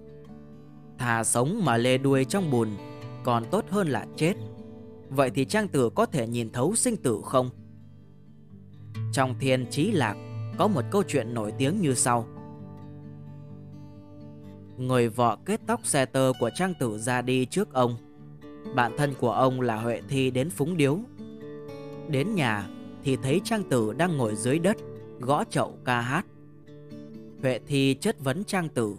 [0.98, 2.68] Thà sống mà lê đuôi trong bùn
[3.24, 4.34] Còn tốt hơn là chết
[5.08, 7.50] Vậy thì Trang Tử có thể nhìn thấu sinh tử không?
[9.12, 10.16] Trong thiên trí lạc
[10.58, 12.26] Có một câu chuyện nổi tiếng như sau
[14.76, 17.96] Người vợ kết tóc xe tơ của Trang Tử ra đi trước ông
[18.74, 20.98] bạn thân của ông là Huệ Thi đến phúng điếu.
[22.08, 22.66] Đến nhà
[23.02, 24.76] thì thấy Trang Tử đang ngồi dưới đất,
[25.20, 26.26] Gõ chậu ca hát.
[27.42, 28.96] Huệ Thi chất vấn Trang Tử,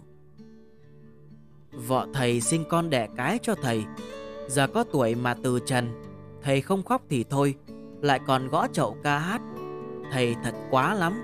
[1.72, 3.84] Vợ thầy sinh con đẻ cái cho thầy,
[4.48, 6.02] Giờ có tuổi mà từ trần,
[6.42, 7.54] Thầy không khóc thì thôi,
[8.00, 9.40] Lại còn gõ chậu ca hát,
[10.12, 11.22] Thầy thật quá lắm.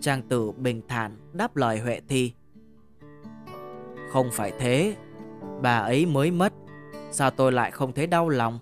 [0.00, 2.32] Trang tử bình thản đáp lời Huệ Thi,
[4.12, 4.96] Không phải thế
[5.62, 6.52] Bà ấy mới mất.
[7.10, 8.58] Sao tôi lại không thấy đau lòng?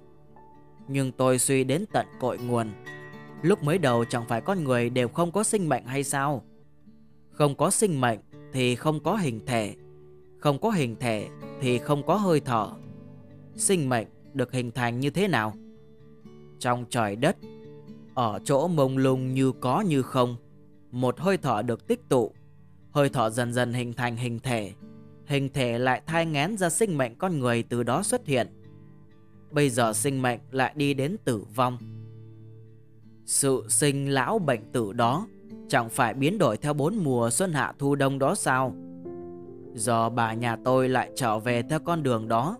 [0.88, 2.68] Nhưng tôi suy đến tận cội nguồn.
[3.42, 6.44] Lúc mới đầu chẳng phải con người đều không có sinh mệnh hay sao?
[7.30, 8.18] Không có sinh mệnh
[8.52, 9.74] thì không có hình thể.
[10.38, 11.28] Không có hình thể
[11.60, 12.68] thì không có hơi thở.
[13.56, 15.54] Sinh mệnh được hình thành như thế nào?
[16.58, 17.36] Trong trời đất,
[18.14, 20.36] Ở chỗ mông lung như có như không,
[20.90, 22.32] Một hơi thở được tích tụ.
[22.90, 24.72] Hơi thở dần dần hình thành hình thể.
[25.26, 28.46] Hình thể lại thai ngén ra sinh mệnh con người từ đó xuất hiện.
[29.50, 31.78] Bây giờ sinh mệnh lại đi đến tử vong.
[33.26, 35.26] Sự sinh lão bệnh tử đó
[35.68, 38.74] Chẳng phải biến đổi theo bốn mùa xuân hạ thu đông đó sao?
[39.74, 42.56] Giờ bà nhà tôi lại trở về theo con đường đó.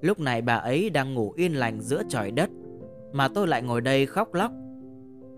[0.00, 2.50] Lúc này bà ấy đang ngủ yên lành giữa trời đất,
[3.12, 4.52] Mà tôi lại ngồi đây khóc lóc.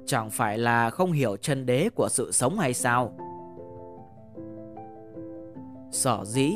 [0.06, 3.16] Chẳng phải là không hiểu chân đế của sự sống hay sao?
[5.92, 6.52] Sở dĩ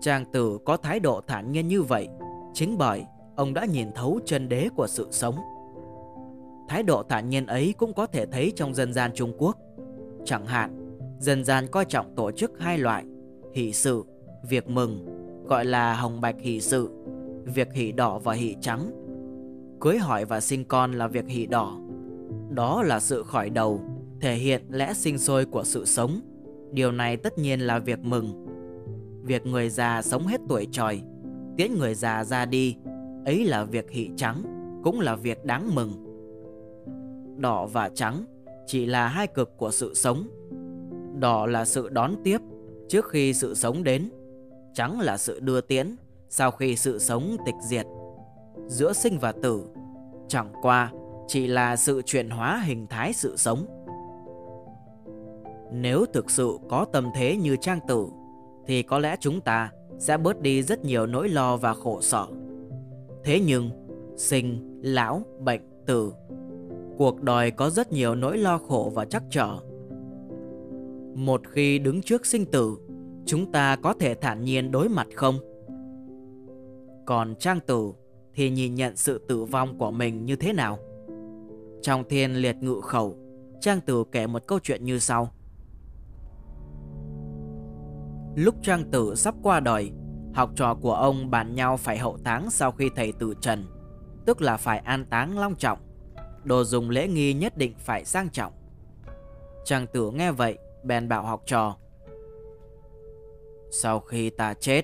[0.00, 2.08] Trang tử có thái độ thản nhiên như vậy
[2.54, 3.04] Chính bởi
[3.36, 5.36] ông đã nhìn thấu chân đế của sự sống
[6.72, 9.58] Thái độ thản nhiên ấy cũng có thể thấy trong dân gian Trung Quốc.
[10.24, 13.04] Chẳng hạn, dân gian coi trọng tổ chức hai loại,
[13.54, 14.04] hỷ sự,
[14.48, 15.06] việc mừng,
[15.48, 16.90] gọi là hồng bạch hỷ sự,
[17.44, 18.90] việc hỷ đỏ và hỷ trắng.
[19.80, 21.78] Cưới hỏi và sinh con là việc hỷ đỏ.
[22.50, 23.80] Đó là sự khỏi đầu,
[24.20, 26.20] thể hiện lẽ sinh sôi của sự sống.
[26.72, 28.46] Điều này tất nhiên là việc mừng.
[29.22, 31.02] Việc người già sống hết tuổi tròi,
[31.56, 32.76] tiễn người già ra đi,
[33.24, 34.42] ấy là việc hị trắng,
[34.84, 36.12] cũng là việc đáng mừng
[37.42, 38.24] đỏ và trắng
[38.66, 40.28] chỉ là hai cực của sự sống.
[41.20, 42.38] Đỏ là sự đón tiếp
[42.88, 44.10] trước khi sự sống đến,
[44.74, 45.96] trắng là sự đưa tiễn
[46.28, 47.86] sau khi sự sống tịch diệt.
[48.66, 49.64] Giữa sinh và tử
[50.28, 50.92] chẳng qua
[51.26, 53.66] chỉ là sự chuyển hóa hình thái sự sống.
[55.72, 58.06] Nếu thực sự có tâm thế như trang tử
[58.66, 62.26] thì có lẽ chúng ta sẽ bớt đi rất nhiều nỗi lo và khổ sở.
[63.24, 63.70] Thế nhưng,
[64.16, 66.12] sinh, lão, bệnh, tử
[66.98, 69.56] cuộc đời có rất nhiều nỗi lo khổ và chắc trở.
[71.14, 72.76] Một khi đứng trước sinh tử,
[73.26, 75.38] chúng ta có thể thản nhiên đối mặt không?
[77.06, 77.92] Còn Trang Tử
[78.34, 80.78] thì nhìn nhận sự tử vong của mình như thế nào?
[81.82, 83.16] Trong thiên liệt ngự khẩu,
[83.60, 85.28] Trang Tử kể một câu chuyện như sau.
[88.34, 89.92] Lúc Trang Tử sắp qua đời,
[90.34, 93.64] học trò của ông bàn nhau phải hậu táng sau khi thầy tử trần,
[94.26, 95.78] tức là phải an táng long trọng
[96.44, 98.52] đồ dùng lễ nghi nhất định phải sang trọng.
[99.64, 101.76] Trang tử nghe vậy, bèn bảo học trò.
[103.70, 104.82] Sau khi ta chết,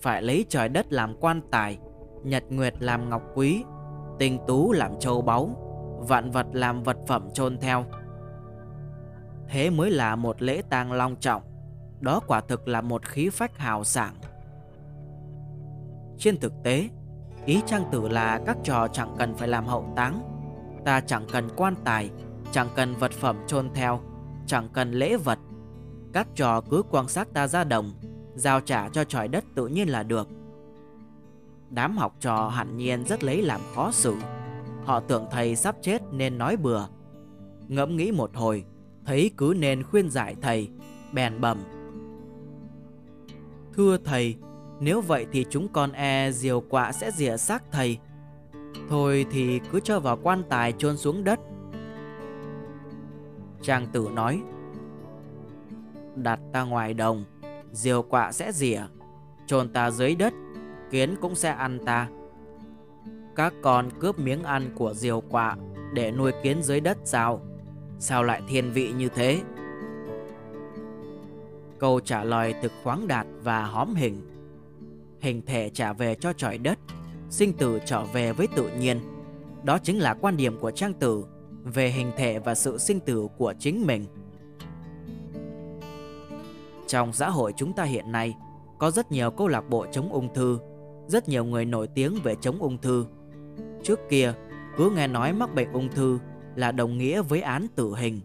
[0.00, 1.78] phải lấy trời đất làm quan tài,
[2.24, 3.64] nhật nguyệt làm ngọc quý,
[4.18, 5.50] tinh tú làm châu báu,
[6.08, 7.84] vạn vật làm vật phẩm chôn theo.
[9.48, 11.42] Thế mới là một lễ tang long trọng,
[12.00, 14.14] đó quả thực là một khí phách hào sảng.
[16.18, 16.88] Trên thực tế,
[17.46, 20.22] ý trang tử là các trò chẳng cần phải làm hậu táng.
[20.84, 22.10] Ta chẳng cần quan tài,
[22.52, 24.00] chẳng cần vật phẩm chôn theo,
[24.46, 25.38] chẳng cần lễ vật.
[26.12, 27.92] Các trò cứ quan sát ta ra đồng,
[28.34, 30.28] giao trả cho tròi đất tự nhiên là được.
[31.70, 34.16] Đám học trò hẳn nhiên rất lấy làm khó xử.
[34.84, 36.86] Họ tưởng thầy sắp chết nên nói bừa.
[37.68, 38.64] Ngẫm nghĩ một hồi,
[39.04, 40.70] thấy cứ nên khuyên giải thầy,
[41.12, 41.58] bèn bẩm.
[43.80, 44.36] Thưa thầy,
[44.80, 47.98] nếu vậy thì chúng con e diều quạ sẽ rỉa xác thầy.
[48.88, 51.40] Thôi thì cứ cho vào quan tài chôn xuống đất.
[53.62, 54.42] Trang tử nói,
[56.16, 57.24] đặt ta ngoài đồng,
[57.72, 58.80] diều quạ sẽ rỉa,
[59.46, 60.32] chôn ta dưới đất,
[60.90, 62.08] kiến cũng sẽ ăn ta.
[63.36, 65.56] Các con cướp miếng ăn của diều quạ
[65.94, 67.40] để nuôi kiến dưới đất sao?
[67.98, 69.40] Sao lại thiên vị như thế?
[71.80, 74.22] Câu trả lời thực khoáng đạt và hóm hình.
[75.20, 76.78] Hình thể trả về cho trời đất,
[77.30, 79.00] sinh tử trở về với tự nhiên.
[79.64, 81.24] Đó chính là quan điểm của Trang Tử
[81.64, 84.06] về hình thể và sự sinh tử của chính mình.
[86.86, 88.36] Trong xã hội chúng ta hiện nay,
[88.78, 90.58] có rất nhiều câu lạc bộ chống ung thư,
[91.08, 93.06] rất nhiều người nổi tiếng về chống ung thư.
[93.82, 94.34] Trước kia,
[94.76, 96.18] cứ nghe nói mắc bệnh ung thư
[96.54, 98.20] là đồng nghĩa với án tử hình.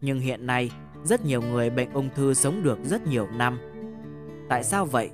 [0.00, 0.70] Nhưng hiện nay,
[1.04, 3.58] rất nhiều người bệnh ung thư sống được rất nhiều năm.
[4.48, 5.10] Tại sao vậy?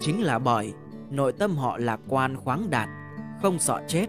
[0.00, 0.72] Chính là bởi
[1.10, 2.88] nội tâm họ lạc quan khoáng đạt,
[3.42, 4.06] không sợ chết,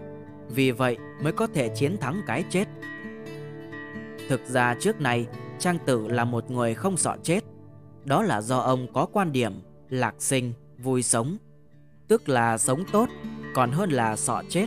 [0.48, 2.68] vì vậy mới có thể chiến thắng cái chết.
[4.28, 5.26] Thực ra trước nay,
[5.58, 7.44] Trang Tử là một người không sợ chết.
[8.04, 9.52] Đó là do ông có quan điểm
[9.88, 11.36] lạc sinh, vui sống,
[12.08, 13.08] tức là sống tốt
[13.54, 14.66] còn hơn là sợ chết.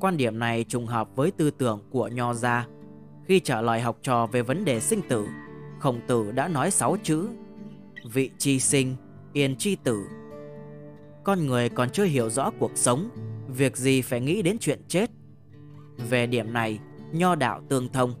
[0.00, 2.66] Quan điểm này trùng hợp với tư tưởng của Nho gia.
[3.26, 5.26] Khi trả lời học trò về vấn đề sinh tử,
[5.78, 7.28] Khổng Tử đã nói sáu chữ:
[8.12, 8.96] vị chi sinh,
[9.32, 10.06] yên chi tử.
[11.24, 13.10] Con người còn chưa hiểu rõ cuộc sống,
[13.48, 15.10] việc gì phải nghĩ đến chuyện chết.
[16.10, 16.78] Về điểm này,
[17.12, 18.14] Nho đạo tương thông.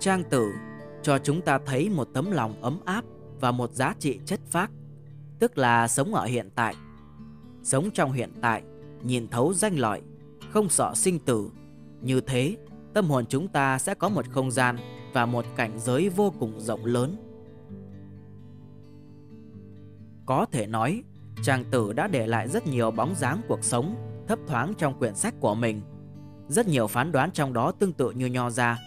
[0.00, 0.52] Trang tử
[1.02, 3.04] cho chúng ta thấy một tấm lòng ấm áp
[3.40, 4.70] và một giá trị chất phác,
[5.38, 6.74] tức là sống ở hiện tại.
[7.62, 8.62] Sống trong hiện tại
[9.02, 10.02] nhìn thấu danh lợi,
[10.50, 11.50] không sợ sinh tử.
[12.02, 12.56] Như thế,
[12.94, 14.76] tâm hồn chúng ta sẽ có một không gian
[15.12, 17.16] và một cảnh giới vô cùng rộng lớn.
[20.26, 21.02] Có thể nói,
[21.42, 23.94] chàng tử đã để lại rất nhiều bóng dáng cuộc sống
[24.28, 25.80] thấp thoáng trong quyển sách của mình.
[26.48, 28.78] Rất nhiều phán đoán trong đó tương tự như Nho Gia.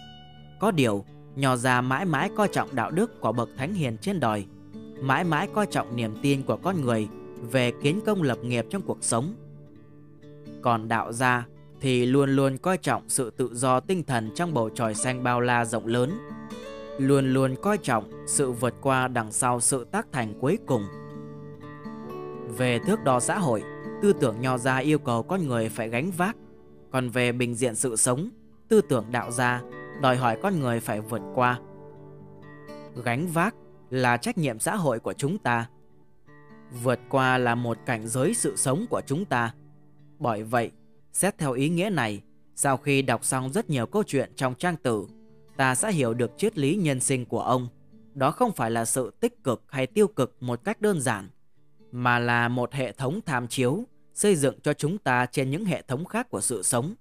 [0.59, 4.19] Có điều, Nho Gia mãi mãi coi trọng đạo đức của bậc thánh hiền trên
[4.19, 4.45] đời,
[4.99, 7.07] mãi mãi coi trọng niềm tin của con người
[7.51, 9.35] về kiến công lập nghiệp trong cuộc sống
[10.61, 11.47] còn đạo gia
[11.83, 15.41] thì luôn luôn coi trọng sự tự do tinh thần trong bầu trời xanh bao
[15.41, 16.17] la rộng lớn.
[16.97, 20.83] Luôn luôn coi trọng sự vượt qua đằng sau sự tác thành cuối cùng.
[22.57, 23.63] Về thước đo xã hội,
[24.01, 26.35] tư tưởng nho gia yêu cầu con người phải gánh vác.
[26.91, 28.29] Còn về bình diện sự sống,
[28.67, 29.61] tư tưởng đạo gia
[30.01, 31.59] đòi hỏi con người phải vượt qua.
[33.03, 33.55] Gánh vác
[33.89, 35.69] là trách nhiệm xã hội của chúng ta.
[36.83, 39.53] Vượt qua là một cảnh giới sự sống của chúng ta.
[40.19, 40.71] Bởi vậy,
[41.13, 42.21] xét theo ý nghĩa này,
[42.55, 45.07] sau khi đọc xong rất nhiều câu chuyện trong trang tử,
[45.57, 47.67] ta sẽ hiểu được triết lý nhân sinh của ông.
[48.13, 51.29] Đó không phải là sự tích cực hay tiêu cực một cách đơn giản,
[51.91, 55.81] mà là một hệ thống tham chiếu xây dựng cho chúng ta trên những hệ
[55.81, 56.95] thống khác của sự sống.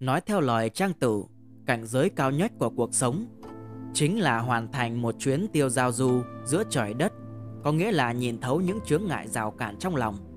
[0.00, 1.24] Nói theo lời trang tử,
[1.66, 3.26] cảnh giới cao nhất của cuộc sống
[3.94, 7.12] chính là hoàn thành một chuyến tiêu giao du giữa trời đất,
[7.64, 10.35] có nghĩa là nhìn thấu những chướng ngại rào cản trong lòng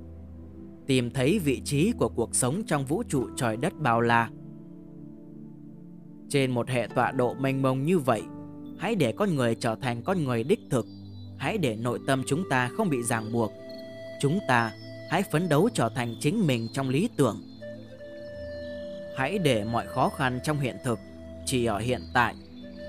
[0.89, 4.30] tìm thấy vị trí của cuộc sống trong vũ trụ trời đất bao la.
[6.30, 8.21] Trên một hệ tọa độ mênh mông như vậy,
[8.80, 10.86] hãy để con người trở thành con người đích thực,
[11.38, 13.52] hãy để nội tâm chúng ta không bị ràng buộc.
[14.21, 14.71] Chúng ta
[15.10, 17.41] hãy phấn đấu trở thành chính mình trong lý tưởng.
[19.17, 20.99] Hãy để mọi khó khăn trong hiện thực
[21.45, 22.36] chỉ ở hiện tại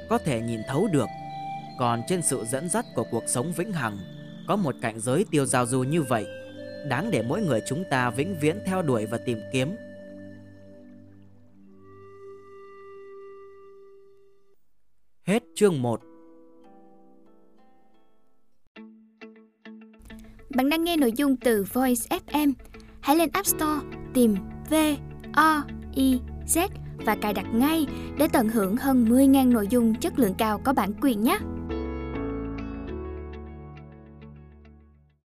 [0.09, 1.09] có thể nhìn thấu được.
[1.79, 3.99] Còn trên sự dẫn dắt của cuộc sống vĩnh hằng,
[4.49, 6.27] có một cảnh giới tiêu giao du như vậy
[6.89, 9.77] đáng để mỗi người chúng ta vĩnh viễn theo đuổi và tìm kiếm.
[15.27, 16.01] Hết chương 1
[20.55, 22.53] Bạn đang nghe nội dung từ Voice FM.
[23.01, 23.81] Hãy lên App Store,
[24.15, 24.37] tìm
[24.71, 24.75] V
[25.33, 25.65] O
[25.95, 26.69] I Z
[27.07, 27.87] và cài đặt ngay
[28.19, 31.39] để tận hưởng hơn 10.000 nội dung chất lượng cao có bản quyền nhé.